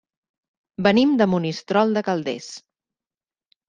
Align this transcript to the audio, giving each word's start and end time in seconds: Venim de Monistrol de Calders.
Venim 0.87 1.13
de 1.21 1.29
Monistrol 1.35 1.97
de 2.01 2.07
Calders. 2.11 2.53